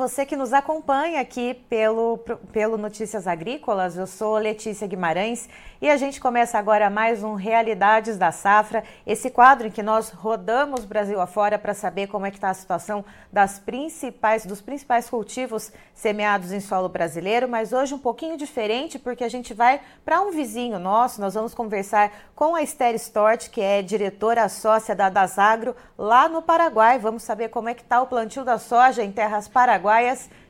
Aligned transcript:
Você 0.00 0.24
que 0.24 0.34
nos 0.34 0.54
acompanha 0.54 1.20
aqui 1.20 1.52
pelo, 1.68 2.16
pelo 2.50 2.78
Notícias 2.78 3.26
Agrícolas, 3.26 3.98
eu 3.98 4.06
sou 4.06 4.38
Letícia 4.38 4.86
Guimarães 4.86 5.46
e 5.78 5.90
a 5.90 5.96
gente 5.98 6.18
começa 6.18 6.58
agora 6.58 6.88
mais 6.88 7.22
um 7.22 7.34
Realidades 7.34 8.16
da 8.16 8.32
Safra, 8.32 8.82
esse 9.06 9.28
quadro 9.28 9.66
em 9.66 9.70
que 9.70 9.82
nós 9.82 10.08
rodamos 10.08 10.86
Brasil 10.86 11.20
afora 11.20 11.58
para 11.58 11.74
saber 11.74 12.06
como 12.06 12.24
é 12.24 12.30
que 12.30 12.38
está 12.38 12.48
a 12.48 12.54
situação 12.54 13.04
das 13.30 13.58
principais, 13.58 14.46
dos 14.46 14.62
principais 14.62 15.10
cultivos 15.10 15.70
semeados 15.92 16.50
em 16.50 16.60
solo 16.60 16.88
brasileiro, 16.88 17.46
mas 17.46 17.74
hoje 17.74 17.92
um 17.92 17.98
pouquinho 17.98 18.38
diferente 18.38 18.98
porque 18.98 19.22
a 19.22 19.28
gente 19.28 19.52
vai 19.52 19.82
para 20.02 20.22
um 20.22 20.30
vizinho 20.30 20.78
nosso, 20.78 21.20
nós 21.20 21.34
vamos 21.34 21.52
conversar 21.52 22.10
com 22.34 22.54
a 22.54 22.62
Esther 22.62 22.94
Stort, 22.94 23.50
que 23.50 23.60
é 23.60 23.82
diretora 23.82 24.48
sócia 24.48 24.94
da 24.94 25.10
Dasagro 25.10 25.76
lá 25.98 26.26
no 26.26 26.40
Paraguai. 26.40 26.98
Vamos 26.98 27.22
saber 27.22 27.50
como 27.50 27.68
é 27.68 27.74
que 27.74 27.82
está 27.82 28.00
o 28.00 28.06
plantio 28.06 28.46
da 28.46 28.56
soja 28.56 29.04
em 29.04 29.12
terras 29.12 29.46
paraguaias. 29.46 29.89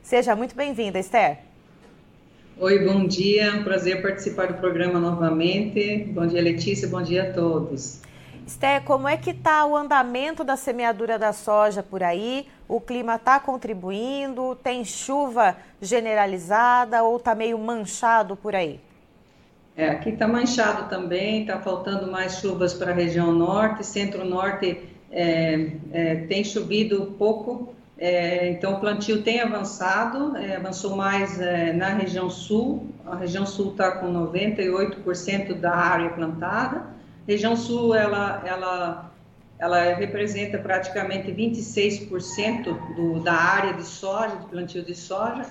Seja 0.03 0.35
muito 0.35 0.55
bem-vinda, 0.55 0.99
Esther. 0.99 1.39
Oi, 2.59 2.85
bom 2.85 3.07
dia. 3.07 3.53
Um 3.55 3.63
prazer 3.63 4.01
participar 4.01 4.47
do 4.47 4.53
programa 4.55 4.99
novamente. 4.99 6.05
Bom 6.13 6.27
dia, 6.27 6.41
Letícia. 6.41 6.87
Bom 6.87 7.01
dia 7.01 7.29
a 7.29 7.33
todos. 7.33 8.01
Esther, 8.45 8.83
como 8.83 9.07
é 9.07 9.17
que 9.17 9.31
está 9.31 9.65
o 9.65 9.75
andamento 9.75 10.43
da 10.43 10.55
semeadura 10.55 11.17
da 11.17 11.33
soja 11.33 11.81
por 11.81 12.03
aí? 12.03 12.45
O 12.67 12.79
clima 12.79 13.15
está 13.15 13.39
contribuindo? 13.39 14.55
Tem 14.63 14.85
chuva 14.85 15.57
generalizada 15.81 17.01
ou 17.01 17.17
está 17.17 17.33
meio 17.33 17.57
manchado 17.57 18.35
por 18.35 18.55
aí? 18.55 18.79
É, 19.75 19.89
aqui 19.89 20.09
está 20.09 20.27
manchado 20.27 20.87
também, 20.89 21.41
está 21.41 21.59
faltando 21.59 22.11
mais 22.11 22.39
chuvas 22.39 22.73
para 22.73 22.91
a 22.91 22.93
região 22.93 23.31
norte, 23.31 23.85
centro-norte 23.85 24.77
é, 25.11 25.71
é, 25.91 26.15
tem 26.27 26.43
chovido 26.43 27.15
pouco, 27.17 27.73
é, 28.03 28.49
então, 28.49 28.73
o 28.73 28.79
plantio 28.79 29.21
tem 29.21 29.41
avançado, 29.41 30.35
é, 30.35 30.55
avançou 30.55 30.95
mais 30.95 31.39
é, 31.39 31.71
na 31.71 31.89
região 31.89 32.31
sul. 32.31 32.87
A 33.05 33.15
região 33.15 33.45
sul 33.45 33.73
está 33.73 33.91
com 33.91 34.11
98% 34.11 35.53
da 35.53 35.75
área 35.75 36.09
plantada. 36.09 36.77
A 36.77 36.83
região 37.27 37.55
sul, 37.55 37.93
ela, 37.93 38.41
ela, 38.43 39.11
ela 39.59 39.93
representa 39.93 40.57
praticamente 40.57 41.31
26% 41.31 42.95
do, 42.95 43.19
da 43.19 43.33
área 43.33 43.73
de 43.75 43.83
soja, 43.83 44.35
de 44.35 44.47
plantio 44.47 44.83
de 44.83 44.95
soja. 44.95 45.45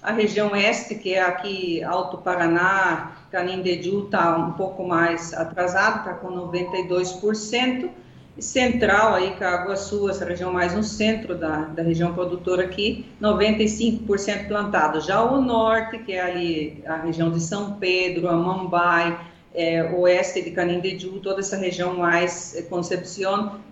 A 0.00 0.12
região 0.12 0.52
oeste, 0.52 0.94
que 0.94 1.12
é 1.12 1.20
aqui 1.20 1.82
Alto 1.82 2.18
Paraná, 2.18 3.16
Canindediu, 3.32 4.04
está 4.04 4.36
um 4.36 4.52
pouco 4.52 4.86
mais 4.86 5.34
atrasado, 5.34 6.08
está 6.08 6.14
com 6.14 6.28
92% 6.28 7.90
central 8.38 9.14
aí, 9.14 9.32
Caguaçu, 9.36 10.08
essa 10.10 10.24
região 10.24 10.52
mais 10.52 10.74
no 10.74 10.82
centro 10.82 11.34
da, 11.34 11.60
da 11.66 11.82
região 11.82 12.12
produtora 12.14 12.64
aqui, 12.64 13.06
95% 13.20 14.48
plantado. 14.48 15.00
Já 15.00 15.22
o 15.22 15.40
norte, 15.40 15.98
que 15.98 16.12
é 16.12 16.20
ali 16.20 16.82
a 16.86 16.96
região 16.96 17.30
de 17.30 17.40
São 17.40 17.74
Pedro, 17.74 18.28
Amambai, 18.28 19.18
é, 19.56 19.82
oeste 19.94 20.42
de 20.42 20.50
Canindediu, 20.50 21.18
toda 21.20 21.40
essa 21.40 21.56
região 21.56 21.96
mais 21.96 22.54
é, 22.54 22.66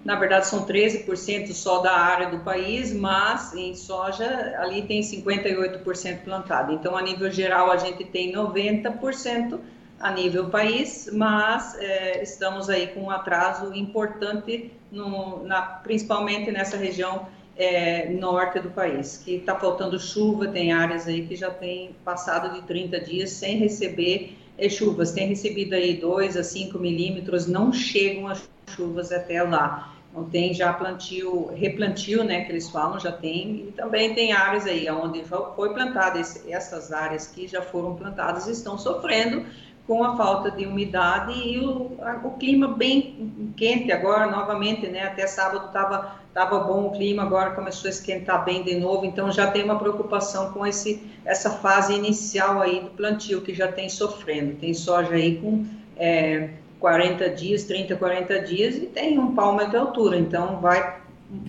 na 0.03 0.17
verdade 0.17 0.47
são 0.47 0.65
13% 0.65 1.53
só 1.53 1.81
da 1.81 1.93
área 1.93 2.31
do 2.31 2.39
país, 2.39 2.91
mas 2.91 3.53
em 3.55 3.75
soja 3.75 4.55
ali 4.59 4.83
tem 4.83 5.03
58% 5.03 6.25
plantado. 6.25 6.73
Então, 6.73 6.97
a 6.97 7.03
nível 7.03 7.31
geral, 7.31 7.71
a 7.71 7.77
gente 7.77 8.03
tem 8.05 8.33
90% 8.33 9.61
a 10.01 10.11
nível 10.13 10.49
país, 10.49 11.09
mas 11.13 11.77
é, 11.79 12.23
estamos 12.23 12.69
aí 12.69 12.89
com 12.89 13.05
um 13.05 13.11
atraso 13.11 13.73
importante, 13.75 14.71
no, 14.91 15.45
na, 15.45 15.63
principalmente 15.63 16.51
nessa 16.51 16.77
região 16.77 17.27
é, 17.57 18.11
norte 18.11 18.59
do 18.61 18.71
país, 18.71 19.23
que 19.25 19.37
está 19.37 19.59
faltando 19.59 19.99
chuva, 19.99 20.49
tem 20.49 20.73
áreas 20.73 21.07
aí 21.07 21.27
que 21.27 21.37
já 21.37 21.51
tem 21.51 21.95
passado 22.05 22.53
de 22.55 22.63
30 22.67 23.01
dias 23.01 23.31
sem 23.31 23.57
receber 23.57 24.37
é, 24.59 24.69
chuvas, 24.69 25.13
tem 25.13 25.29
recebido 25.29 25.75
aí 25.75 25.97
2 25.97 26.37
a 26.37 26.43
5 26.43 26.79
milímetros, 26.79 27.47
não 27.47 27.73
chegam 27.73 28.29
as 28.29 28.49
chuvas 28.69 29.13
até 29.13 29.43
lá. 29.43 29.93
Então 30.11 30.25
tem 30.25 30.55
já 30.55 30.73
plantio, 30.73 31.53
replantio, 31.55 32.23
né, 32.23 32.45
que 32.45 32.53
eles 32.53 32.71
falam, 32.71 33.01
já 33.01 33.11
tem, 33.11 33.67
e 33.69 33.73
também 33.73 34.15
tem 34.15 34.33
áreas 34.33 34.65
aí 34.65 34.89
onde 34.89 35.25
foi 35.25 35.75
plantada, 35.75 36.21
essas 36.21 36.93
áreas 36.93 37.27
que 37.27 37.49
já 37.49 37.61
foram 37.61 37.97
plantadas 37.97 38.47
estão 38.47 38.79
sofrendo 38.79 39.45
com 39.87 40.03
a 40.03 40.17
falta 40.17 40.51
de 40.51 40.67
umidade 40.67 41.33
e 41.33 41.59
o, 41.59 41.93
o 42.25 42.31
clima 42.39 42.69
bem 42.69 43.53
quente 43.57 43.93
agora, 43.93 44.31
novamente, 44.31 44.87
né? 44.87 45.05
Até 45.05 45.27
sábado 45.27 45.67
estava 45.67 46.25
tava 46.33 46.59
bom 46.59 46.89
o 46.89 46.91
clima, 46.91 47.23
agora 47.23 47.53
começou 47.53 47.87
a 47.87 47.91
esquentar 47.91 48.45
bem 48.45 48.65
de 48.65 48.75
novo, 48.75 49.07
então 49.07 49.31
já 49.31 49.47
tem 49.47 49.63
uma 49.63 49.79
preocupação 49.79 50.53
com 50.53 50.67
esse, 50.67 51.01
essa 51.25 51.49
fase 51.49 51.95
inicial 51.95 52.61
aí 52.61 52.81
do 52.81 52.91
plantio, 52.91 53.41
que 53.41 53.55
já 53.55 53.71
tem 53.71 53.89
sofrendo. 53.89 54.57
Tem 54.57 54.75
soja 54.75 55.15
aí 55.15 55.37
com 55.37 55.65
é, 55.97 56.51
40 56.81 57.31
dias, 57.31 57.63
30, 57.65 57.95
40 57.95 58.41
dias, 58.41 58.75
e 58.77 58.87
tem 58.87 59.17
um 59.17 59.33
palmo 59.33 59.65
de 59.65 59.77
altura, 59.77 60.19
então 60.19 60.61
vai 60.61 61.05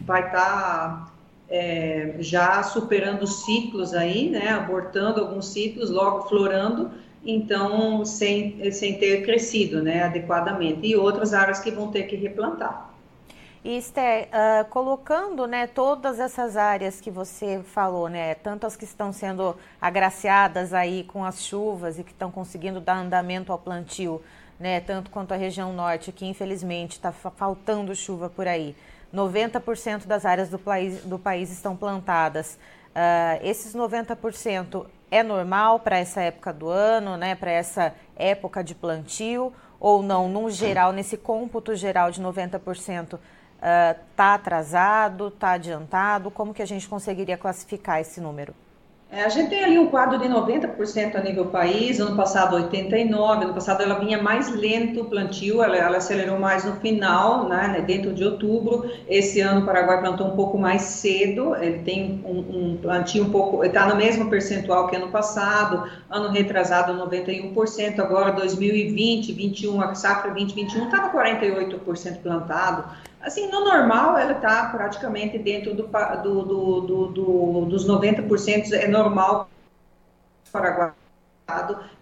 vai 0.06 0.25
estar 0.25 0.40
tá, 0.40 1.12
é, 1.50 2.16
já 2.19 2.63
superando 2.63 3.28
ciclos 3.28 3.94
aí, 3.94 4.29
né? 4.29 4.50
Abortando 4.50 5.22
alguns 5.22 5.47
ciclos, 5.47 5.90
logo 5.90 6.28
florando, 6.28 6.91
então 7.25 8.06
sem, 8.06 8.72
sem 8.72 8.97
ter 9.00 9.24
crescido 9.24 9.81
né, 9.81 10.03
adequadamente, 10.03 10.86
e 10.88 10.96
outras 10.96 11.34
áreas 11.34 11.59
que 11.59 11.72
vão 11.72 11.91
ter 11.91 12.03
que 12.03 12.16
replantar. 12.16 12.94
Esther, 13.63 14.28
uh, 14.28 14.66
colocando 14.69 15.47
né, 15.47 15.66
todas 15.66 16.19
essas 16.19 16.56
áreas 16.56 17.02
que 17.02 17.09
você 17.09 17.63
falou, 17.63 18.08
né, 18.08 18.36
tanto 18.36 18.68
as 18.68 18.78
que 18.78 18.84
estão 18.84 19.12
sendo 19.12 19.56
agraciadas 19.81 20.72
aí 20.72 21.04
com 21.04 21.25
as 21.25 21.42
chuvas 21.42 21.98
e 21.98 22.04
que 22.04 22.12
estão 22.12 22.30
conseguindo 22.30 22.80
dar 22.80 22.98
andamento 22.98 23.51
ao 23.51 23.57
plantio, 23.57 24.21
né, 24.60 24.80
tanto 24.81 25.10
quanto 25.10 25.33
a 25.33 25.38
região 25.38 25.74
norte, 25.74 26.12
que 26.12 26.28
infelizmente 26.28 26.92
está 26.92 27.12
faltando 27.12 27.95
chuva 27.95 28.30
por 28.30 28.48
aí. 28.48 28.75
90% 29.12 30.06
das 30.06 30.25
áreas 30.25 30.50
do 30.50 30.60
país, 30.60 31.01
do 31.04 31.18
país 31.18 31.51
estão 31.51 31.75
plantadas. 31.75 32.60
Uh, 32.95 33.44
esses 33.44 33.75
90% 33.75 34.86
é 35.12 35.21
normal 35.21 35.81
para 35.81 36.00
essa 36.00 36.21
época 36.21 36.53
do 36.53 36.69
ano, 36.69 37.18
né, 37.18 37.36
para 37.36 37.51
essa 37.51 37.94
época 38.15 38.63
de 38.63 38.74
plantio, 38.74 39.51
ou 39.80 40.01
não, 40.01 40.30
no 40.30 40.50
geral, 40.50 40.94
nesse 40.94 41.18
cômputo 41.18 41.75
geral 41.75 42.09
de 42.09 42.21
90%, 42.21 43.19
está 44.12 44.31
uh, 44.31 44.36
atrasado, 44.36 45.27
está 45.27 45.51
adiantado? 45.51 46.31
Como 46.31 46.53
que 46.53 46.62
a 46.62 46.65
gente 46.65 46.88
conseguiria 46.88 47.38
classificar 47.38 48.00
esse 48.00 48.21
número? 48.21 48.56
É, 49.12 49.24
a 49.24 49.30
gente 49.30 49.50
tem 49.50 49.63
ali 49.63 49.78
um 49.78 49.88
quadro 49.88 50.18
de 50.18 50.28
90% 50.28 51.16
a 51.16 51.22
nível 51.22 51.46
país, 51.46 52.00
ano 52.00 52.16
passado 52.18 52.57
89%, 52.57 53.44
ano 53.44 53.54
passado 53.54 53.84
ela 53.84 54.00
vinha 54.00 54.22
mais 54.22 54.54
lento 54.54 55.02
o 55.02 55.06
plantio, 55.06 55.63
ela, 55.63 55.78
ela, 55.78 55.98
acelerou 55.98 56.40
mais 56.40 56.66
no 56.66 56.75
final, 56.78 57.48
né, 57.48 57.84
dentro 57.86 58.13
de 58.13 58.25
outubro. 58.25 58.92
Esse 59.07 59.40
ano 59.40 59.62
o 59.62 59.66
Paraguai 59.66 60.02
plantou 60.02 60.28
um 60.28 60.36
pouco 60.36 60.57
mais 60.57 60.81
cedo, 60.81 61.56
ele 61.56 61.80
tem 61.84 62.22
um, 62.25 62.40
um 62.74 62.78
plantio 62.81 63.24
um 63.24 63.30
pouco, 63.30 63.63
está 63.63 63.88
no 63.88 63.96
mesmo 63.96 64.28
percentual 64.30 64.88
que 64.88 64.96
ano 64.96 65.10
passado, 65.10 65.90
ano 66.10 66.30
retrasado 66.30 66.94
91%, 67.07 68.00
agora 68.00 68.31
2020, 68.31 69.31
21, 69.31 69.81
a 69.81 69.94
safra 69.94 70.31
2021 70.31 70.86
estava 70.86 71.10
48% 71.12 72.22
plantado. 72.22 72.84
Assim, 73.25 73.50
no 73.50 73.66
normal, 73.66 74.18
ela 74.18 74.33
está 74.33 74.69
praticamente 74.69 75.39
dentro 75.39 75.74
do, 75.74 75.88
do, 75.88 76.42
do, 76.44 77.07
do, 77.07 77.66
dos 77.66 77.88
90%, 77.88 78.72
é 78.72 78.88
normal 78.88 79.50
para 80.51 80.62
Paraguai 80.62 81.05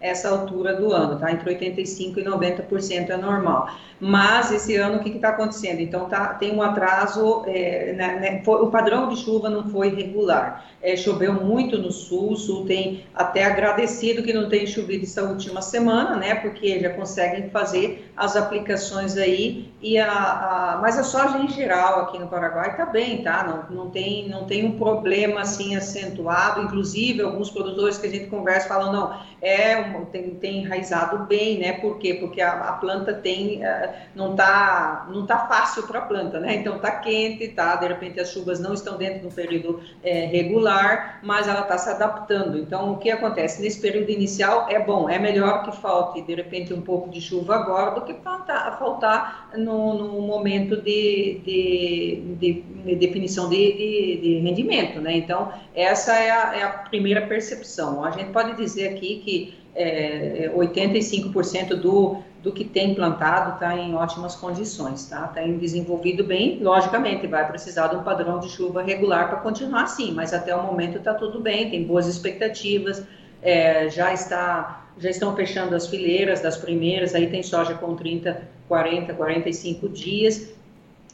essa 0.00 0.30
altura 0.30 0.74
do 0.74 0.90
ano, 0.90 1.18
tá? 1.18 1.30
Entre 1.30 1.54
85% 1.54 2.16
e 2.16 2.24
90% 2.24 3.10
é 3.10 3.16
normal. 3.16 3.68
Mas 4.00 4.50
esse 4.50 4.74
ano 4.76 4.96
o 4.96 5.00
que 5.02 5.10
está 5.10 5.30
acontecendo? 5.30 5.80
Então 5.80 6.08
tá, 6.08 6.34
tem 6.34 6.54
um 6.54 6.62
atraso, 6.62 7.42
é, 7.46 7.92
né, 7.92 8.18
né, 8.20 8.42
foi, 8.42 8.62
o 8.62 8.70
padrão 8.70 9.08
de 9.08 9.16
chuva 9.16 9.50
não 9.50 9.68
foi 9.68 9.94
regular. 9.94 10.66
É, 10.82 10.96
choveu 10.96 11.32
muito 11.32 11.78
no 11.78 11.90
sul, 11.90 12.32
o 12.32 12.36
sul 12.36 12.64
tem 12.64 13.04
até 13.14 13.44
agradecido 13.44 14.22
que 14.22 14.32
não 14.32 14.48
tem 14.48 14.66
chovido 14.66 15.04
essa 15.04 15.22
última 15.22 15.62
semana, 15.62 16.16
né? 16.16 16.34
Porque 16.36 16.80
já 16.80 16.90
conseguem 16.90 17.50
fazer 17.50 18.10
as 18.16 18.36
aplicações 18.36 19.16
aí 19.16 19.70
e 19.80 19.98
a, 19.98 20.10
a 20.10 20.78
mas 20.80 20.98
a 20.98 21.02
soja 21.02 21.38
em 21.38 21.48
geral 21.48 22.00
aqui 22.00 22.18
no 22.18 22.28
Paraguai 22.28 22.70
está 22.70 22.86
bem, 22.86 23.22
tá? 23.22 23.66
Não, 23.70 23.84
não 23.84 23.90
tem 23.90 24.28
não 24.28 24.44
tem 24.44 24.64
um 24.66 24.78
problema 24.78 25.42
assim 25.42 25.76
acentuado. 25.76 26.62
Inclusive 26.62 27.22
alguns 27.22 27.50
produtores 27.50 27.96
que 27.98 28.06
a 28.06 28.10
gente 28.10 28.26
conversa 28.26 28.68
falam 28.68 28.92
não 28.92 29.33
é 29.40 29.82
tem, 30.10 30.30
tem 30.36 30.58
enraizado 30.62 31.26
bem, 31.26 31.58
né? 31.58 31.72
Por 31.74 31.98
quê? 31.98 32.14
Porque 32.14 32.40
a, 32.40 32.52
a 32.52 32.72
planta 32.72 33.14
tem 33.14 33.62
uh, 33.64 33.90
não 34.14 34.34
tá 34.34 35.06
não 35.10 35.26
tá 35.26 35.46
fácil 35.46 35.84
para 35.84 36.00
a 36.00 36.02
planta, 36.02 36.40
né? 36.40 36.56
Então 36.56 36.78
tá 36.78 36.90
quente, 36.90 37.48
tá? 37.48 37.76
De 37.76 37.86
repente 37.86 38.20
as 38.20 38.30
chuvas 38.30 38.60
não 38.60 38.74
estão 38.74 38.96
dentro 38.96 39.28
do 39.28 39.34
período 39.34 39.80
é, 40.02 40.26
regular, 40.26 41.20
mas 41.22 41.48
ela 41.48 41.60
está 41.62 41.78
se 41.78 41.90
adaptando. 41.90 42.58
Então 42.58 42.92
o 42.92 42.98
que 42.98 43.10
acontece 43.10 43.62
nesse 43.62 43.80
período 43.80 44.10
inicial 44.10 44.66
é 44.68 44.78
bom, 44.78 45.08
é 45.08 45.18
melhor 45.18 45.64
que 45.64 45.76
falte 45.80 46.22
de 46.22 46.34
repente 46.34 46.72
um 46.72 46.80
pouco 46.80 47.10
de 47.10 47.20
chuva 47.20 47.56
agora 47.56 47.92
do 47.92 48.02
que 48.02 48.14
faltar, 48.14 48.78
faltar 48.78 49.50
no, 49.56 49.94
no 49.94 50.22
momento 50.22 50.76
de, 50.76 51.40
de, 51.44 52.22
de, 52.38 52.62
de 52.62 52.96
definição 52.96 53.48
de, 53.48 53.72
de, 53.72 54.20
de, 54.20 54.38
rendimento, 54.40 55.00
né? 55.00 55.16
Então 55.16 55.52
essa 55.74 56.14
é 56.18 56.30
a, 56.30 56.56
é 56.56 56.62
a 56.62 56.68
primeira 56.70 57.26
percepção. 57.26 58.04
A 58.04 58.10
gente 58.10 58.30
pode 58.30 58.56
dizer 58.56 58.88
aqui 58.88 59.20
que 59.24 59.33
é, 59.74 60.52
85% 60.54 61.72
é, 61.72 61.74
do, 61.74 62.18
do 62.42 62.52
que 62.52 62.64
tem 62.64 62.94
plantado 62.94 63.54
está 63.54 63.76
em 63.76 63.94
ótimas 63.94 64.36
condições, 64.36 65.06
tá? 65.06 65.26
Está 65.26 65.42
desenvolvido 65.58 66.22
bem, 66.22 66.58
logicamente, 66.62 67.26
vai 67.26 67.46
precisar 67.46 67.88
de 67.88 67.96
um 67.96 68.02
padrão 68.02 68.38
de 68.38 68.48
chuva 68.48 68.82
regular 68.82 69.28
para 69.28 69.38
continuar 69.38 69.82
assim, 69.82 70.12
mas 70.12 70.32
até 70.32 70.54
o 70.54 70.62
momento 70.62 70.98
está 70.98 71.14
tudo 71.14 71.40
bem, 71.40 71.70
tem 71.70 71.84
boas 71.84 72.06
expectativas, 72.06 73.02
é, 73.42 73.88
já 73.88 74.12
está 74.12 74.80
já 74.96 75.10
estão 75.10 75.34
fechando 75.34 75.74
as 75.74 75.88
fileiras 75.88 76.40
das 76.40 76.56
primeiras, 76.56 77.16
aí 77.16 77.26
tem 77.28 77.42
soja 77.42 77.74
com 77.74 77.96
30, 77.96 78.42
40, 78.68 79.12
45 79.12 79.88
dias 79.88 80.54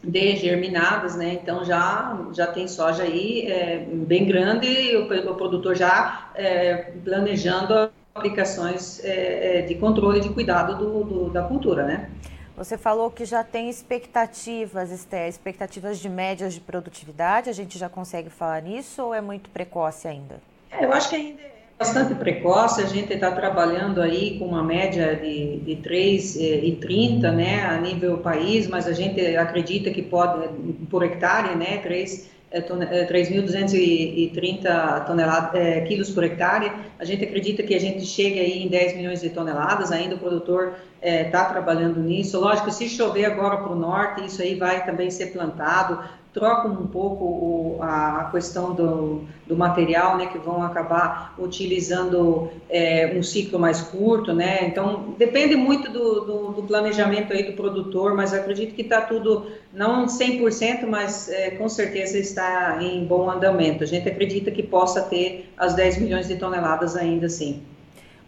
de 0.05 0.37
germinadas, 0.37 1.17
né? 1.17 1.39
Então 1.43 1.65
já 1.65 2.27
já 2.35 2.47
tem 2.47 2.69
soja 2.69 3.05
aí 3.05 3.47
é, 3.47 3.87
bem 3.91 4.27
grande, 4.27 4.97
o, 4.97 5.31
o 5.31 5.35
produtor 5.35 5.75
já 5.75 6.31
é, 6.35 6.93
planejando 7.05 7.91
aplicações 8.21 9.03
é, 9.03 9.59
é, 9.59 9.63
de 9.63 9.75
controle 9.75 10.19
e 10.19 10.23
de 10.23 10.29
cuidado 10.29 10.77
do, 10.77 11.05
do, 11.05 11.31
da 11.31 11.43
cultura, 11.43 11.85
né? 11.85 12.11
Você 12.57 12.77
falou 12.77 13.11
que 13.11 13.25
já 13.25 13.43
tem 13.43 13.71
expectativas, 13.71 14.91
Esté, 14.93 15.27
expectativas 15.27 15.99
de 15.99 16.11
médias 16.11 16.53
de 16.53 16.61
produtividade, 16.61 17.49
a 17.49 17.55
gente 17.55 17.79
já 17.79 17.89
consegue 17.89 18.29
falar 18.29 18.61
nisso 18.61 19.03
ou 19.03 19.15
é 19.15 19.21
muito 19.21 19.49
precoce 19.49 20.07
ainda? 20.07 20.37
É, 20.71 20.85
eu 20.85 20.93
acho 20.93 21.09
que 21.09 21.17
ainda 21.17 21.41
é 21.41 21.53
bastante 21.79 22.15
precoce, 22.15 22.83
a 22.83 22.87
gente 22.87 23.15
está 23.15 23.33
trabalhando 23.33 24.03
aí 24.03 24.39
com 24.39 24.45
uma 24.45 24.63
média 24.63 25.17
de, 25.17 25.61
de 25.61 25.77
3,30 25.77 27.25
é, 27.25 27.33
né, 27.33 27.65
a 27.65 27.81
nível 27.81 28.19
país, 28.19 28.69
mas 28.69 28.87
a 28.87 28.93
gente 28.93 29.19
acredita 29.37 29.91
que 29.91 30.03
pode, 30.03 30.47
por 30.91 31.03
hectare, 31.03 31.57
né, 31.57 31.79
3 31.79 32.29
3.230 32.53 34.65
é, 34.65 35.01
toneladas, 35.01 35.55
é, 35.55 35.81
quilos 35.83 36.11
por 36.11 36.25
hectare. 36.25 36.73
A 36.99 37.05
gente 37.05 37.23
acredita 37.25 37.63
que 37.63 37.75
a 37.75 37.81
gente 37.81 38.05
chegue 38.05 38.41
aí 38.41 38.65
em 38.65 38.69
10 38.69 38.97
milhões 38.97 39.21
de 39.21 39.31
toneladas, 39.31 39.93
ainda 39.93 40.17
o 40.17 40.19
produtor 40.19 40.75
está 41.01 41.43
é, 41.43 41.45
trabalhando 41.45 42.01
nisso. 42.01 42.41
Lógico, 42.41 42.73
se 42.73 42.89
chover 42.89 43.25
agora 43.25 43.59
para 43.59 43.73
o 43.73 43.77
norte, 43.77 44.27
isso 44.27 44.43
aí 44.43 44.57
vai 44.57 44.85
também 44.85 45.11
ser 45.11 45.27
plantado 45.27 46.03
trocam 46.33 46.71
um 46.73 46.87
pouco 46.87 47.25
o, 47.25 47.79
a, 47.81 48.21
a, 48.21 48.31
questão 48.31 48.73
do, 48.73 49.25
do, 49.47 49.57
material, 49.57 50.17
né, 50.17 50.27
que 50.27 50.39
vão 50.39 50.63
acabar 50.63 51.35
utilizando 51.39 52.51
é, 52.69 53.13
um 53.17 53.23
ciclo 53.23 53.59
mais 53.59 53.81
curto, 53.81 54.33
né, 54.33 54.65
então 54.65 55.15
depende 55.19 55.57
muito 55.57 55.91
do, 55.91 56.21
do, 56.21 56.53
do 56.53 56.63
planejamento 56.63 57.33
aí 57.33 57.43
do 57.43 57.55
produtor, 57.55 58.15
mas 58.15 58.33
acredito 58.33 58.75
que 58.75 58.83
está 58.83 59.01
tudo, 59.01 59.47
não 59.73 60.07
100%, 60.07 60.87
mas 60.87 61.29
é, 61.29 61.51
com 61.51 61.69
certeza 61.69 62.19
está 62.19 62.79
em 62.81 63.05
bom 63.05 63.29
andamento, 63.29 63.83
a 63.83 63.87
gente 63.87 64.09
acredita 64.09 64.51
que 64.51 64.63
possa 64.63 65.03
ter 65.03 65.53
as 65.57 65.75
10 65.75 65.99
milhões 65.99 66.29
de 66.29 66.37
toneladas 66.37 66.97
ainda 66.97 67.27
assim. 67.27 67.63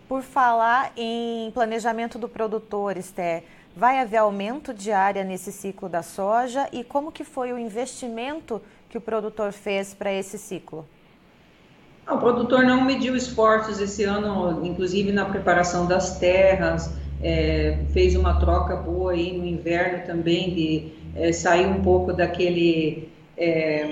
Por 0.08 0.22
falar 0.22 0.92
em 0.96 1.50
planejamento 1.52 2.18
do 2.18 2.28
produtor, 2.28 2.96
Esther, 2.96 3.44
Vai 3.74 3.98
haver 3.98 4.18
aumento 4.18 4.74
de 4.74 4.92
área 4.92 5.24
nesse 5.24 5.50
ciclo 5.50 5.88
da 5.88 6.02
soja 6.02 6.68
e 6.72 6.84
como 6.84 7.10
que 7.10 7.24
foi 7.24 7.52
o 7.52 7.58
investimento 7.58 8.60
que 8.90 8.98
o 8.98 9.00
produtor 9.00 9.52
fez 9.52 9.94
para 9.94 10.12
esse 10.12 10.36
ciclo? 10.38 10.86
O 12.06 12.18
produtor 12.18 12.64
não 12.64 12.84
mediu 12.84 13.16
esforços 13.16 13.80
esse 13.80 14.04
ano, 14.04 14.66
inclusive 14.66 15.12
na 15.12 15.24
preparação 15.24 15.86
das 15.86 16.18
terras, 16.18 16.92
é, 17.22 17.78
fez 17.92 18.16
uma 18.16 18.38
troca 18.40 18.76
boa 18.76 19.12
aí 19.12 19.38
no 19.38 19.46
inverno 19.46 20.04
também 20.04 20.52
de 20.54 20.92
é, 21.14 21.32
sair 21.32 21.66
um 21.66 21.80
pouco 21.80 22.12
daquele 22.12 23.11
é, 23.36 23.86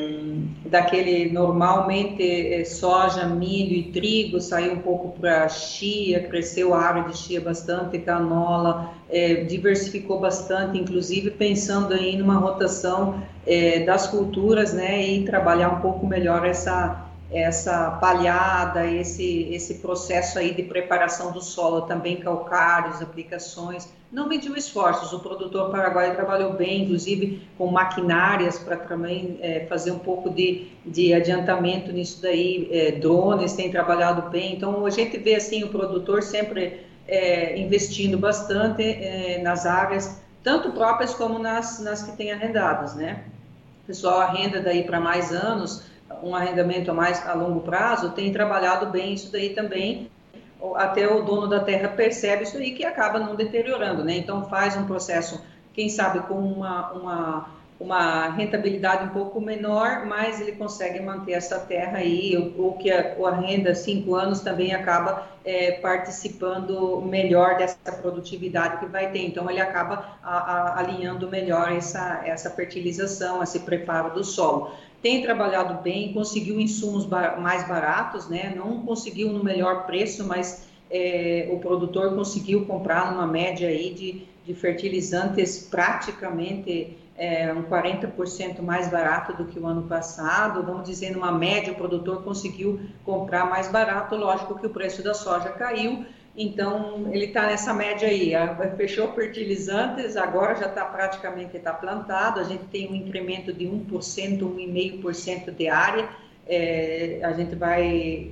daquele 0.66 1.32
normalmente 1.32 2.22
é, 2.22 2.64
soja, 2.64 3.26
milho 3.26 3.74
e 3.74 3.90
trigo, 3.90 4.40
saiu 4.40 4.74
um 4.74 4.80
pouco 4.80 5.18
para 5.18 5.48
chia, 5.48 6.20
cresceu 6.28 6.74
a 6.74 6.80
área 6.80 7.04
de 7.04 7.16
chia 7.16 7.40
bastante, 7.40 7.98
canola, 7.98 8.92
é, 9.08 9.44
diversificou 9.44 10.20
bastante, 10.20 10.78
inclusive 10.78 11.30
pensando 11.30 11.94
aí 11.94 12.16
numa 12.16 12.36
rotação 12.36 13.22
é, 13.46 13.80
das 13.80 14.06
culturas, 14.06 14.72
né, 14.74 15.02
e 15.06 15.24
trabalhar 15.24 15.70
um 15.70 15.80
pouco 15.80 16.06
melhor 16.06 16.46
essa 16.46 17.06
essa 17.32 17.92
palhada, 17.92 18.84
esse, 18.84 19.48
esse 19.52 19.74
processo 19.74 20.36
aí 20.36 20.52
de 20.52 20.64
preparação 20.64 21.30
do 21.30 21.40
solo, 21.40 21.82
também 21.82 22.16
calcários, 22.16 23.00
aplicações, 23.00 23.88
não 24.10 24.26
mediu 24.26 24.56
esforços. 24.56 25.12
O 25.12 25.20
produtor 25.20 25.70
paraguaio 25.70 26.14
trabalhou 26.14 26.52
bem, 26.52 26.82
inclusive 26.82 27.46
com 27.56 27.68
maquinárias 27.68 28.58
para 28.58 28.76
também 28.76 29.38
é, 29.40 29.66
fazer 29.66 29.92
um 29.92 29.98
pouco 29.98 30.30
de, 30.30 30.68
de 30.84 31.14
adiantamento 31.14 31.92
nisso 31.92 32.20
daí. 32.20 32.68
É, 32.72 32.92
drones 32.92 33.52
têm 33.52 33.70
trabalhado 33.70 34.30
bem. 34.30 34.54
Então, 34.54 34.84
a 34.84 34.90
gente 34.90 35.16
vê 35.18 35.36
assim 35.36 35.62
o 35.62 35.68
produtor 35.68 36.22
sempre 36.22 36.84
é, 37.06 37.58
investindo 37.58 38.18
bastante 38.18 38.82
é, 38.82 39.40
nas 39.42 39.64
áreas, 39.64 40.20
tanto 40.42 40.72
próprias 40.72 41.14
como 41.14 41.38
nas, 41.38 41.80
nas 41.80 42.02
que 42.02 42.16
têm 42.16 42.32
arrendadas, 42.32 42.94
né? 42.94 43.24
O 43.84 43.86
pessoal 43.86 44.20
arrenda 44.20 44.60
daí 44.60 44.84
para 44.84 45.00
mais 45.00 45.32
anos, 45.32 45.82
um 46.22 46.34
arrendamento 46.34 46.90
a 46.90 46.94
mais 46.94 47.26
a 47.26 47.34
longo 47.34 47.60
prazo, 47.60 48.10
tem 48.10 48.32
trabalhado 48.32 48.86
bem 48.86 49.14
isso 49.14 49.30
daí 49.30 49.50
também, 49.50 50.10
até 50.76 51.08
o 51.08 51.22
dono 51.22 51.46
da 51.46 51.60
terra 51.60 51.88
percebe 51.88 52.44
isso 52.44 52.56
aí 52.56 52.72
que 52.72 52.84
acaba 52.84 53.18
não 53.18 53.34
deteriorando, 53.34 54.04
né? 54.04 54.16
Então 54.16 54.48
faz 54.48 54.76
um 54.76 54.86
processo, 54.86 55.40
quem 55.72 55.88
sabe 55.88 56.20
com 56.20 56.34
uma, 56.34 56.92
uma, 56.92 57.48
uma 57.80 58.28
rentabilidade 58.28 59.06
um 59.06 59.08
pouco 59.08 59.40
menor, 59.40 60.04
mas 60.04 60.38
ele 60.38 60.52
consegue 60.52 61.00
manter 61.00 61.32
essa 61.32 61.58
terra 61.58 61.98
aí, 61.98 62.52
ou 62.58 62.74
que 62.74 62.90
a, 62.90 63.16
a 63.26 63.34
renda 63.34 63.74
cinco 63.74 64.14
anos 64.14 64.40
também 64.40 64.74
acaba 64.74 65.26
é, 65.42 65.72
participando 65.72 67.00
melhor 67.00 67.56
dessa 67.56 67.90
produtividade 67.90 68.78
que 68.80 68.86
vai 68.86 69.10
ter. 69.10 69.26
Então 69.26 69.50
ele 69.50 69.60
acaba 69.60 70.18
a, 70.22 70.36
a, 70.36 70.78
alinhando 70.78 71.26
melhor 71.28 71.72
essa, 71.72 72.20
essa 72.26 72.50
fertilização, 72.50 73.42
esse 73.42 73.60
preparo 73.60 74.12
do 74.12 74.22
solo 74.22 74.72
tem 75.02 75.22
trabalhado 75.22 75.82
bem, 75.82 76.12
conseguiu 76.12 76.60
insumos 76.60 77.06
bar 77.06 77.40
mais 77.40 77.66
baratos, 77.66 78.28
né? 78.28 78.52
Não 78.54 78.82
conseguiu 78.82 79.32
no 79.32 79.42
melhor 79.42 79.86
preço, 79.86 80.26
mas 80.26 80.68
é, 80.90 81.48
o 81.50 81.58
produtor 81.58 82.14
conseguiu 82.14 82.66
comprar 82.66 83.10
numa 83.10 83.26
média 83.26 83.68
aí 83.68 83.94
de, 83.94 84.26
de 84.44 84.54
fertilizantes 84.54 85.66
praticamente 85.70 86.98
é, 87.20 87.52
um 87.52 87.64
40% 87.64 88.62
mais 88.62 88.88
barato 88.88 89.34
do 89.34 89.44
que 89.44 89.60
o 89.60 89.66
ano 89.66 89.82
passado. 89.82 90.62
Vamos 90.62 90.88
dizer, 90.88 91.10
numa 91.10 91.30
média, 91.30 91.70
o 91.70 91.76
produtor 91.76 92.24
conseguiu 92.24 92.80
comprar 93.04 93.44
mais 93.44 93.68
barato. 93.68 94.16
Lógico 94.16 94.58
que 94.58 94.66
o 94.66 94.70
preço 94.70 95.04
da 95.04 95.12
soja 95.12 95.50
caiu, 95.50 96.06
então 96.34 97.10
ele 97.12 97.26
está 97.26 97.44
nessa 97.44 97.74
média 97.74 98.08
aí. 98.08 98.32
Fechou 98.74 99.12
fertilizantes, 99.12 100.16
agora 100.16 100.54
já 100.54 100.66
está 100.68 100.86
praticamente 100.86 101.58
tá 101.58 101.74
plantado. 101.74 102.40
A 102.40 102.44
gente 102.44 102.64
tem 102.68 102.90
um 102.90 102.94
incremento 102.94 103.52
de 103.52 103.66
1%, 103.66 104.38
1,5% 104.38 105.54
de 105.54 105.68
área. 105.68 106.08
É, 106.48 107.20
a 107.22 107.32
gente 107.32 107.54
vai 107.54 108.30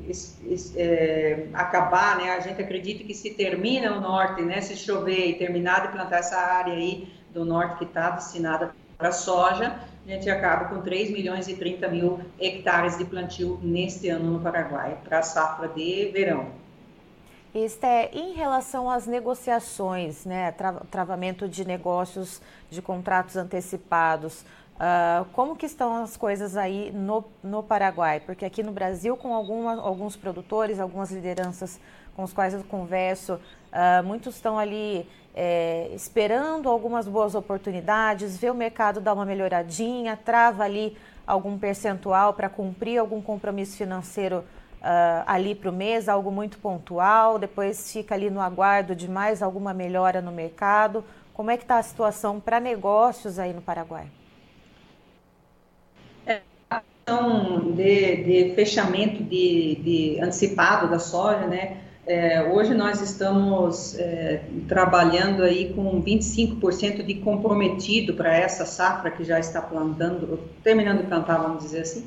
é, 0.77 1.47
acabar, 1.53 2.17
né? 2.17 2.31
A 2.31 2.41
gente 2.41 2.61
acredita 2.63 3.05
que 3.05 3.13
se 3.13 3.35
termina 3.35 3.93
o 3.93 4.01
norte, 4.01 4.41
né? 4.41 4.63
Se 4.63 4.75
chover 4.75 5.29
e 5.29 5.35
terminar 5.35 5.83
de 5.83 5.93
plantar 5.93 6.21
essa 6.21 6.39
área 6.39 6.73
aí, 6.73 7.07
do 7.33 7.45
norte 7.45 7.79
que 7.79 7.85
está 7.85 8.11
destinada 8.11 8.75
para 8.97 9.13
soja, 9.13 9.79
a 10.07 10.11
gente 10.11 10.29
acaba 10.29 10.67
com 10.67 10.81
3 10.81 11.11
milhões 11.11 11.49
e 11.49 11.55
30 11.55 11.89
mil 11.89 12.21
hectares 12.41 12.97
de 12.97 13.05
plantio 13.05 13.61
neste 13.63 14.09
ano 14.09 14.33
no 14.33 14.41
Paraguai, 14.41 14.99
para 15.05 15.19
a 15.19 15.23
safra 15.23 15.69
de 15.69 16.11
verão. 16.13 16.47
Esté, 17.55 18.11
em 18.13 18.33
relação 18.35 18.91
às 18.91 19.07
negociações, 19.07 20.25
né, 20.25 20.55
travamento 20.91 21.49
de 21.49 21.65
negócios 21.65 22.41
de 22.71 22.81
contratos 22.83 23.37
antecipados, 23.37 24.45
uh, 24.75 25.25
como 25.33 25.57
que 25.57 25.67
estão 25.67 26.03
as 26.03 26.17
coisas 26.17 26.57
aí 26.57 26.91
no, 26.93 27.25
no 27.43 27.63
Paraguai? 27.63 28.21
Porque 28.21 28.45
aqui 28.45 28.63
no 28.63 28.73
Brasil, 28.73 29.17
com 29.17 29.35
alguma, 29.35 29.81
alguns 29.81 30.17
produtores, 30.17 30.79
algumas 30.79 31.11
lideranças 31.11 31.81
com 32.15 32.23
os 32.23 32.33
quais 32.33 32.53
eu 32.53 32.65
converso, 32.65 33.35
uh, 33.35 34.03
muitos 34.05 34.35
estão 34.35 34.59
ali 34.59 35.09
é, 35.41 35.89
esperando 35.95 36.69
algumas 36.69 37.07
boas 37.07 37.37
oportunidades, 37.37 38.37
vê 38.37 38.51
o 38.51 38.55
mercado 38.55 39.01
dar 39.01 39.15
uma 39.15 39.25
melhoradinha, 39.25 40.17
trava 40.17 40.65
ali 40.65 40.97
algum 41.25 41.57
percentual 41.57 42.35
para 42.35 42.49
cumprir 42.49 42.99
algum 42.99 43.23
compromisso 43.23 43.77
financeiro 43.77 44.39
uh, 44.39 45.23
ali 45.27 45.55
para 45.55 45.71
o 45.71 45.73
mês, 45.73 46.09
algo 46.09 46.33
muito 46.33 46.59
pontual, 46.59 47.39
depois 47.39 47.93
fica 47.93 48.17
ali 48.17 48.31
no 48.31 48.41
aguardo 48.41 48.97
de 48.97 49.09
mais 49.09 49.41
alguma 49.41 49.73
melhora 49.73 50.21
no 50.21 50.33
mercado. 50.33 51.05
Como 51.33 51.53
é 51.53 51.57
que 51.57 51.63
está 51.63 51.79
a 51.79 51.83
situação 51.85 52.41
para 52.41 52.59
negócios 52.59 53.39
aí 53.39 53.53
no 53.53 53.63
Paraguai? 53.63 54.09
É, 56.27 56.41
a 56.69 56.81
questão 56.81 57.71
de, 57.77 58.17
de 58.25 58.55
fechamento 58.57 59.23
de, 59.23 59.77
de 59.85 60.21
antecipado 60.21 60.91
da 60.91 60.99
soja, 60.99 61.47
né? 61.47 61.88
É, 62.09 62.43
hoje 62.43 62.73
nós 62.73 63.03
estamos 63.03 63.95
é, 63.99 64.41
trabalhando 64.67 65.43
aí 65.43 65.75
com 65.75 66.03
25% 66.03 67.05
de 67.05 67.17
comprometido 67.17 68.15
para 68.15 68.35
essa 68.35 68.65
safra 68.65 69.11
que 69.11 69.23
já 69.25 69.39
está 69.39 69.61
plantando, 69.61 70.41
terminando 70.65 71.03
de 71.03 71.07
plantar, 71.07 71.37
vamos 71.37 71.65
dizer 71.65 71.83
assim. 71.83 72.07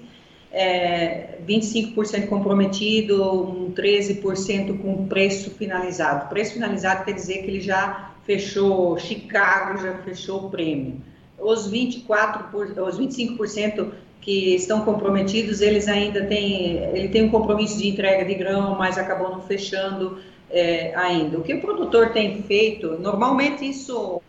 É, 0.52 1.38
25% 1.48 2.28
comprometido, 2.28 3.44
um 3.44 3.72
13% 3.74 4.82
com 4.82 5.08
preço 5.08 5.52
finalizado. 5.52 6.30
Preço 6.30 6.54
finalizado 6.54 7.06
quer 7.06 7.14
dizer 7.14 7.44
que 7.44 7.52
ele 7.52 7.62
já 7.62 8.12
fechou 8.26 8.98
Chicago, 8.98 9.84
já 9.84 9.94
fechou 10.00 10.48
o 10.48 10.50
prêmio. 10.50 11.00
Os 11.38 11.72
24%, 11.72 12.88
os 12.88 13.00
25% 13.00 13.92
que 14.22 14.56
estão 14.56 14.86
comprometidos, 14.86 15.62
eles 15.62 15.88
ainda 15.88 16.24
têm, 16.26 16.78
ele 16.94 17.10
tem 17.10 17.24
um 17.24 17.30
compromisso 17.30 17.80
de 17.80 17.90
entrega 17.90 18.24
de 18.24 18.36
grão, 18.36 18.76
mas 18.78 18.98
acabou 18.98 19.32
não 19.32 19.42
fechando 19.42 20.20
é, 20.50 20.94
ainda. 20.96 21.40
O 21.40 21.44
que 21.44 21.56
o 21.56 21.62
produtor 21.62 22.12
tem 22.12 22.42
feito, 22.44 23.00
normalmente 23.00 23.68
isso 23.68 24.22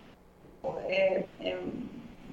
é, 0.88 1.24
é, 1.40 1.56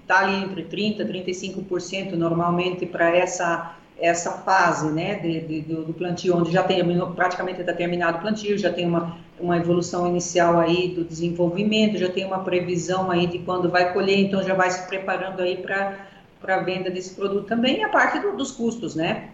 tá 0.08 0.20
ali 0.20 0.44
entre 0.44 0.63
30% 0.63 1.01
e 1.01 1.63
35% 1.63 2.13
normalmente 2.13 2.86
para 2.86 3.16
essa 3.16 3.75
essa 4.01 4.32
fase 4.32 4.89
né, 4.92 5.16
de, 5.16 5.42
de, 5.42 5.62
do 5.62 5.94
plantio, 5.94 6.38
onde 6.38 6.51
já 6.51 6.63
terminou, 6.63 7.12
praticamente 7.12 7.60
está 7.60 7.74
terminado 7.74 8.18
o 8.18 8.22
plantio, 8.22 8.58
já 8.58 8.72
tem 8.72 8.88
uma, 8.88 9.18
uma 9.38 9.58
evolução 9.58 10.08
inicial 10.08 10.58
aí 10.58 10.89
do 10.89 11.04
desenvolvimento, 11.04 11.98
já 11.98 12.10
tem 12.10 12.25
uma 12.25 12.39
previsão 12.39 13.12
aí 13.12 13.28
de 13.28 13.39
quando 13.39 13.70
vai 13.70 13.92
colher, 13.92 14.18
então 14.18 14.42
já 14.42 14.54
vai 14.54 14.72
se 14.72 14.88
preparando 14.88 15.42
aí 15.42 15.58
para 15.58 16.08
para 16.41 16.55
a 16.55 16.60
venda 16.60 16.89
desse 16.89 17.15
produto 17.15 17.46
também, 17.46 17.84
a 17.84 17.89
parte 17.89 18.19
do, 18.19 18.36
dos 18.36 18.51
custos, 18.51 18.96
né? 18.96 19.29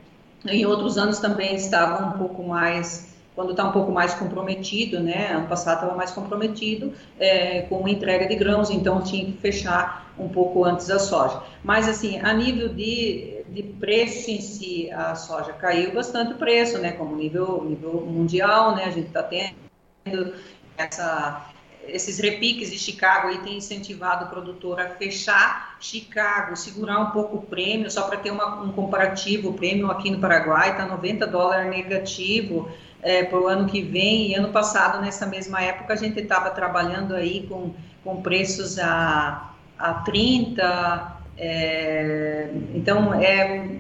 Em 0.45 0.65
outros 0.65 0.97
anos 0.97 1.19
também 1.19 1.55
estava 1.55 2.05
um 2.05 2.17
pouco 2.17 2.43
mais, 2.43 3.15
quando 3.33 3.51
está 3.51 3.63
um 3.67 3.71
pouco 3.71 3.91
mais 3.91 4.13
comprometido, 4.13 4.99
né? 4.99 5.31
Ano 5.31 5.47
passado 5.47 5.75
estava 5.77 5.95
mais 5.95 6.11
comprometido 6.11 6.93
é, 7.19 7.61
com 7.63 7.85
a 7.85 7.89
entrega 7.89 8.27
de 8.27 8.35
grãos, 8.35 8.69
então 8.69 9.01
tinha 9.01 9.25
que 9.25 9.33
fechar 9.33 10.13
um 10.17 10.29
pouco 10.29 10.63
antes 10.63 10.89
a 10.89 10.99
soja. 10.99 11.41
Mas, 11.63 11.87
assim, 11.87 12.19
a 12.19 12.33
nível 12.33 12.69
de, 12.69 13.43
de 13.49 13.63
preço 13.63 14.29
em 14.29 14.39
si, 14.39 14.91
a 14.91 15.15
soja 15.15 15.53
caiu 15.53 15.93
bastante 15.93 16.33
o 16.33 16.37
preço, 16.37 16.77
né? 16.77 16.91
Como 16.91 17.15
nível, 17.15 17.63
nível 17.63 18.05
mundial, 18.05 18.75
né? 18.75 18.85
A 18.85 18.91
gente 18.91 19.07
está 19.07 19.23
tendo 19.23 20.33
essa 20.77 21.49
esses 21.87 22.19
repiques 22.19 22.71
de 22.71 22.77
Chicago 22.77 23.27
aí 23.27 23.37
têm 23.39 23.57
incentivado 23.57 24.25
o 24.25 24.27
produtor 24.29 24.79
a 24.79 24.89
fechar 24.89 25.77
Chicago, 25.79 26.55
segurar 26.55 26.99
um 26.99 27.11
pouco 27.11 27.37
o 27.37 27.41
prêmio, 27.41 27.89
só 27.89 28.03
para 28.03 28.17
ter 28.17 28.31
uma, 28.31 28.61
um 28.61 28.71
comparativo, 28.71 29.49
o 29.49 29.53
prêmio 29.53 29.89
aqui 29.91 30.09
no 30.09 30.19
Paraguai 30.19 30.71
está 30.71 30.85
90 30.85 31.27
dólares 31.27 31.69
negativo 31.69 32.69
é, 33.01 33.23
para 33.23 33.39
o 33.39 33.47
ano 33.47 33.67
que 33.67 33.81
vem, 33.81 34.31
e 34.31 34.35
ano 34.35 34.49
passado, 34.49 35.01
nessa 35.01 35.25
mesma 35.25 35.61
época, 35.61 35.93
a 35.93 35.95
gente 35.95 36.19
estava 36.19 36.49
trabalhando 36.49 37.13
aí 37.15 37.45
com, 37.47 37.73
com 38.03 38.21
preços 38.21 38.79
a, 38.79 39.53
a 39.77 39.93
30, 39.93 41.17
é, 41.37 42.49
então 42.73 43.13
é, 43.13 43.77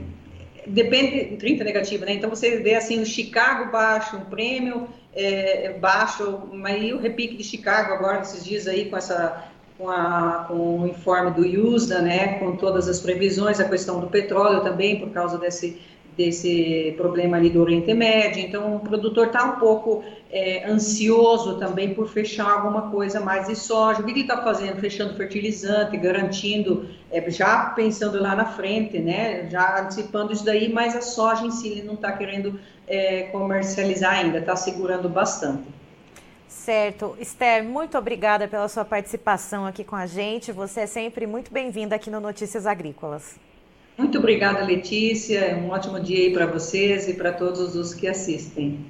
depende, 0.67 1.37
30 1.37 1.63
negativo, 1.63 2.05
né? 2.05 2.13
Então 2.13 2.29
você 2.29 2.57
vê 2.57 2.75
assim 2.75 3.01
o 3.01 3.05
Chicago 3.05 3.71
baixo, 3.71 4.17
um 4.17 4.25
prêmio 4.25 4.87
é, 5.15 5.73
baixo, 5.79 6.43
mas 6.51 6.91
o 6.91 6.97
repique 6.97 7.37
de 7.37 7.43
Chicago 7.43 7.93
agora, 7.93 8.21
esses 8.21 8.43
dias 8.43 8.67
aí, 8.67 8.89
com 8.89 8.97
essa 8.97 9.49
com, 9.77 9.89
a, 9.89 10.45
com 10.47 10.81
o 10.81 10.87
informe 10.87 11.31
do 11.31 11.41
USDA, 11.41 12.01
né, 12.01 12.39
com 12.39 12.55
todas 12.55 12.87
as 12.87 12.99
previsões, 12.99 13.59
a 13.59 13.67
questão 13.67 13.99
do 13.99 14.07
petróleo 14.07 14.61
também, 14.61 14.99
por 14.99 15.09
causa 15.09 15.37
desse, 15.37 15.81
desse 16.15 16.93
problema 16.95 17.37
ali 17.37 17.49
do 17.49 17.61
Oriente 17.61 17.93
Médio. 17.93 18.41
Então, 18.41 18.77
o 18.77 18.79
produtor 18.79 19.27
está 19.27 19.43
um 19.43 19.59
pouco 19.59 20.03
é, 20.31 20.65
ansioso 20.69 21.57
também 21.59 21.93
por 21.93 22.07
fechar 22.07 22.49
alguma 22.49 22.89
coisa 22.89 23.19
mais 23.19 23.47
de 23.47 23.55
soja. 23.55 23.99
O 24.01 24.05
que 24.05 24.11
ele 24.11 24.21
está 24.21 24.41
fazendo? 24.41 24.79
Fechando 24.79 25.13
fertilizante, 25.15 25.97
garantindo, 25.97 26.87
é, 27.11 27.29
já 27.29 27.65
pensando 27.75 28.21
lá 28.21 28.33
na 28.33 28.45
frente, 28.45 28.97
né, 28.99 29.49
já 29.49 29.81
antecipando 29.81 30.31
isso 30.31 30.45
daí, 30.45 30.71
mas 30.71 30.95
a 30.95 31.01
soja 31.01 31.45
em 31.45 31.51
si 31.51 31.67
ele 31.67 31.83
não 31.83 31.95
está 31.95 32.13
querendo 32.13 32.57
é, 32.87 33.23
comercializar 33.23 34.13
ainda, 34.13 34.39
está 34.39 34.55
segurando 34.55 35.09
bastante. 35.09 35.63
Certo. 36.47 37.15
Esther, 37.19 37.63
muito 37.63 37.97
obrigada 37.97 38.47
pela 38.47 38.67
sua 38.67 38.83
participação 38.83 39.65
aqui 39.65 39.83
com 39.83 39.95
a 39.95 40.05
gente. 40.05 40.51
Você 40.51 40.81
é 40.81 40.87
sempre 40.87 41.27
muito 41.27 41.51
bem-vinda 41.51 41.95
aqui 41.95 42.09
no 42.09 42.19
Notícias 42.19 42.65
Agrícolas. 42.65 43.35
Muito 43.97 44.17
obrigada, 44.17 44.63
Letícia. 44.63 45.55
Um 45.57 45.69
ótimo 45.69 45.99
dia 45.99 46.25
aí 46.25 46.33
para 46.33 46.45
vocês 46.45 47.07
e 47.07 47.13
para 47.13 47.31
todos 47.31 47.75
os 47.75 47.93
que 47.93 48.07
assistem. 48.07 48.85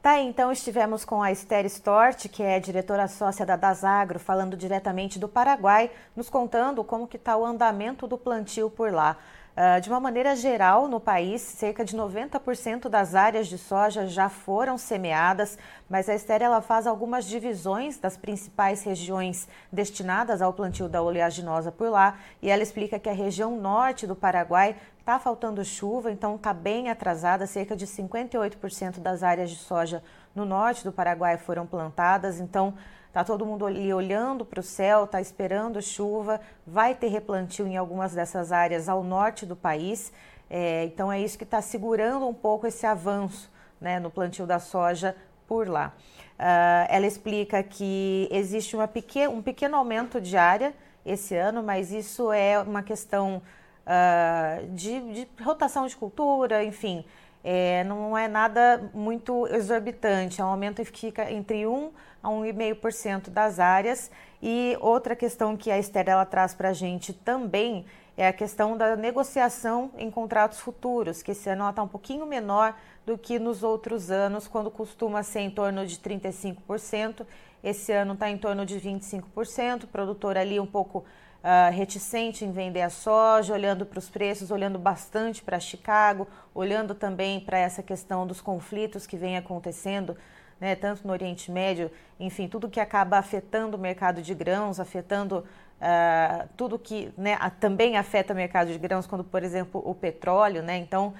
Tá, 0.00 0.20
então 0.20 0.52
estivemos 0.52 1.04
com 1.04 1.22
a 1.22 1.32
Esther 1.32 1.66
Stort, 1.66 2.28
que 2.28 2.42
é 2.42 2.60
diretora 2.60 3.08
sócia 3.08 3.44
da 3.44 3.56
Dasagro, 3.56 4.18
falando 4.18 4.56
diretamente 4.56 5.18
do 5.18 5.28
Paraguai, 5.28 5.90
nos 6.14 6.30
contando 6.30 6.84
como 6.84 7.08
que 7.08 7.16
está 7.16 7.36
o 7.36 7.44
andamento 7.44 8.06
do 8.06 8.16
plantio 8.16 8.70
por 8.70 8.92
lá. 8.92 9.16
Uh, 9.58 9.80
de 9.80 9.88
uma 9.88 9.98
maneira 9.98 10.36
geral, 10.36 10.86
no 10.86 11.00
país, 11.00 11.42
cerca 11.42 11.84
de 11.84 11.96
90% 11.96 12.88
das 12.88 13.16
áreas 13.16 13.48
de 13.48 13.58
soja 13.58 14.06
já 14.06 14.28
foram 14.28 14.78
semeadas, 14.78 15.58
mas 15.90 16.08
a 16.08 16.14
Esther 16.14 16.42
ela 16.42 16.62
faz 16.62 16.86
algumas 16.86 17.24
divisões 17.24 17.98
das 17.98 18.16
principais 18.16 18.84
regiões 18.84 19.48
destinadas 19.72 20.40
ao 20.40 20.52
plantio 20.52 20.88
da 20.88 21.02
oleaginosa 21.02 21.72
por 21.72 21.90
lá, 21.90 22.20
e 22.40 22.48
ela 22.48 22.62
explica 22.62 23.00
que 23.00 23.08
a 23.08 23.12
região 23.12 23.60
norte 23.60 24.06
do 24.06 24.14
Paraguai 24.14 24.76
está 25.00 25.18
faltando 25.18 25.64
chuva, 25.64 26.12
então 26.12 26.36
está 26.36 26.54
bem 26.54 26.88
atrasada, 26.88 27.44
cerca 27.44 27.74
de 27.74 27.84
58% 27.84 29.00
das 29.00 29.24
áreas 29.24 29.50
de 29.50 29.56
soja 29.56 30.04
no 30.36 30.44
norte 30.44 30.84
do 30.84 30.92
Paraguai 30.92 31.36
foram 31.36 31.66
plantadas, 31.66 32.38
então 32.38 32.74
Tá 33.12 33.24
todo 33.24 33.46
mundo 33.46 33.66
ali 33.66 33.92
olhando 33.92 34.44
para 34.44 34.60
o 34.60 34.62
céu, 34.62 35.06
tá 35.06 35.20
esperando 35.20 35.80
chuva, 35.80 36.40
vai 36.66 36.94
ter 36.94 37.08
replantio 37.08 37.66
em 37.66 37.76
algumas 37.76 38.14
dessas 38.14 38.52
áreas 38.52 38.88
ao 38.88 39.02
norte 39.02 39.46
do 39.46 39.56
país. 39.56 40.12
É, 40.50 40.84
então 40.84 41.10
é 41.10 41.20
isso 41.20 41.36
que 41.36 41.44
está 41.44 41.60
segurando 41.60 42.26
um 42.26 42.34
pouco 42.34 42.66
esse 42.66 42.86
avanço 42.86 43.50
né, 43.80 43.98
no 43.98 44.10
plantio 44.10 44.46
da 44.46 44.58
soja 44.58 45.16
por 45.46 45.68
lá. 45.68 45.92
Uh, 46.38 46.86
ela 46.88 47.06
explica 47.06 47.62
que 47.62 48.28
existe 48.30 48.76
pequeno, 48.92 49.34
um 49.34 49.42
pequeno 49.42 49.76
aumento 49.76 50.20
de 50.20 50.36
área 50.36 50.72
esse 51.04 51.34
ano, 51.34 51.62
mas 51.62 51.90
isso 51.90 52.30
é 52.30 52.58
uma 52.58 52.82
questão 52.82 53.42
uh, 53.86 54.66
de, 54.68 55.00
de, 55.12 55.28
rotação 55.42 55.86
de 55.86 55.96
cultura, 55.96 56.62
enfim. 56.62 57.04
É, 57.50 57.82
não 57.82 58.16
é 58.16 58.28
nada 58.28 58.90
muito 58.92 59.46
exorbitante, 59.46 60.38
é 60.38 60.44
um 60.44 60.48
aumento 60.48 60.84
que 60.84 60.98
fica 60.98 61.32
entre 61.32 61.66
1 61.66 61.90
a 62.22 62.28
1,5% 62.28 63.30
das 63.30 63.58
áreas. 63.58 64.10
E 64.42 64.76
outra 64.82 65.16
questão 65.16 65.56
que 65.56 65.70
a 65.70 65.78
Esther 65.78 66.10
ela 66.10 66.26
traz 66.26 66.52
para 66.52 66.68
a 66.68 66.72
gente 66.74 67.14
também 67.14 67.86
é 68.18 68.28
a 68.28 68.34
questão 68.34 68.76
da 68.76 68.94
negociação 68.96 69.90
em 69.96 70.10
contratos 70.10 70.60
futuros, 70.60 71.22
que 71.22 71.30
esse 71.30 71.48
ano 71.48 71.66
está 71.70 71.82
um 71.82 71.88
pouquinho 71.88 72.26
menor 72.26 72.76
do 73.06 73.16
que 73.16 73.38
nos 73.38 73.62
outros 73.62 74.10
anos, 74.10 74.46
quando 74.46 74.70
costuma 74.70 75.22
ser 75.22 75.40
em 75.40 75.50
torno 75.50 75.86
de 75.86 75.96
35%. 75.96 77.24
Esse 77.64 77.92
ano 77.92 78.12
está 78.12 78.28
em 78.28 78.36
torno 78.36 78.66
de 78.66 78.78
25%, 78.78 79.84
o 79.84 79.86
produtor 79.86 80.36
ali 80.36 80.60
um 80.60 80.66
pouco 80.66 81.02
uh, 81.48 81.72
reticente 81.72 82.44
em 82.44 82.52
vender 82.52 82.82
a 82.82 82.90
soja, 82.90 83.54
olhando 83.54 83.86
para 83.86 83.98
os 83.98 84.10
preços, 84.10 84.50
olhando 84.50 84.78
bastante 84.78 85.42
para 85.42 85.58
Chicago, 85.58 86.28
olhando 86.54 86.94
também 86.94 87.40
para 87.40 87.56
essa 87.56 87.82
questão 87.82 88.26
dos 88.26 88.42
conflitos 88.42 89.06
que 89.06 89.16
vem 89.16 89.38
acontecendo, 89.38 90.14
né, 90.60 90.76
tanto 90.76 91.06
no 91.06 91.12
Oriente 91.12 91.50
Médio, 91.50 91.90
enfim, 92.20 92.48
tudo 92.48 92.68
que 92.68 92.80
acaba 92.80 93.16
afetando 93.16 93.76
o 93.76 93.80
mercado 93.80 94.20
de 94.20 94.34
grãos, 94.34 94.78
afetando 94.78 95.38
uh, 95.80 96.48
tudo 96.56 96.78
que 96.78 97.10
né, 97.16 97.38
também 97.58 97.96
afeta 97.96 98.34
o 98.34 98.36
mercado 98.36 98.70
de 98.70 98.78
grãos, 98.78 99.06
quando, 99.06 99.24
por 99.24 99.42
exemplo, 99.42 99.82
o 99.84 99.94
petróleo, 99.94 100.62
né, 100.62 100.76
então 100.76 101.14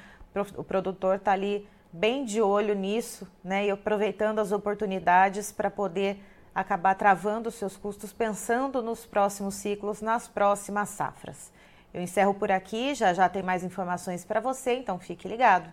o 0.56 0.62
produtor 0.62 1.16
está 1.16 1.32
ali 1.32 1.66
bem 1.90 2.24
de 2.24 2.42
olho 2.42 2.74
nisso 2.74 3.26
né, 3.42 3.66
e 3.66 3.70
aproveitando 3.70 4.40
as 4.40 4.52
oportunidades 4.52 5.50
para 5.50 5.70
poder 5.70 6.20
acabar 6.60 6.96
travando 6.96 7.52
seus 7.52 7.76
custos 7.76 8.12
pensando 8.12 8.82
nos 8.82 9.06
próximos 9.06 9.54
ciclos, 9.54 10.00
nas 10.00 10.26
próximas 10.26 10.88
safras. 10.88 11.52
Eu 11.94 12.02
encerro 12.02 12.34
por 12.34 12.50
aqui, 12.50 12.96
já 12.96 13.14
já 13.14 13.28
tem 13.28 13.44
mais 13.44 13.62
informações 13.62 14.24
para 14.24 14.40
você, 14.40 14.74
então 14.74 14.98
fique 14.98 15.28
ligado. 15.28 15.72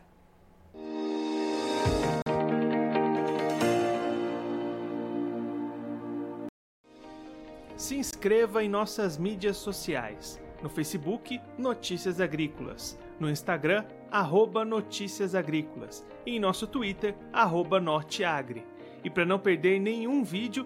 Se 7.75 7.97
inscreva 7.97 8.63
em 8.63 8.69
nossas 8.69 9.17
mídias 9.17 9.57
sociais. 9.57 10.39
No 10.61 10.69
Facebook, 10.69 11.41
Notícias 11.57 12.21
Agrícolas. 12.21 12.97
No 13.19 13.29
Instagram, 13.29 13.85
arroba 14.11 14.63
Notícias 14.63 15.33
Agrícolas. 15.33 16.05
E 16.25 16.35
em 16.35 16.39
nosso 16.39 16.67
Twitter, 16.67 17.15
arroba 17.33 17.79
Norteagri. 17.79 18.65
E 19.03 19.09
para 19.09 19.23
não 19.23 19.37
perder 19.37 19.79
nenhum 19.79 20.23
vídeo, 20.23 20.65